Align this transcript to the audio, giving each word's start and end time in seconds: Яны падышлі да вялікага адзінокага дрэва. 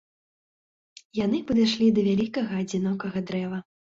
Яны 1.19 1.41
падышлі 1.51 1.89
да 1.97 2.01
вялікага 2.09 2.51
адзінокага 2.65 3.25
дрэва. 3.31 3.63